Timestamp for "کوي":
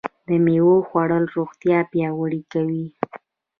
2.51-2.85